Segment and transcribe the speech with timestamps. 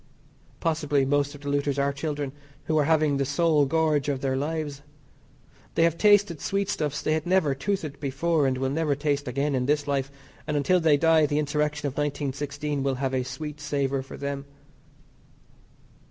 [0.59, 2.31] Possibly most of the looters are children
[2.63, 4.81] who are having the sole gorge of their lives.
[5.75, 9.67] They have tasted sweetstuffs they had never toothed before, and will never taste again in
[9.67, 10.09] this life,
[10.47, 14.45] and until they die the insurrection of 1916 will have a sweet savour for them.